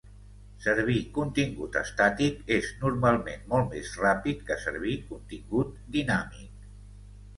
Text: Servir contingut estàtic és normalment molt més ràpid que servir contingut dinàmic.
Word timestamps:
Servir 0.61 1.01
contingut 1.17 1.75
estàtic 1.81 2.41
és 2.57 2.71
normalment 2.85 3.45
molt 3.53 3.69
més 3.75 3.93
ràpid 4.07 4.43
que 4.49 4.61
servir 4.67 4.97
contingut 5.13 5.77
dinàmic. 5.99 6.69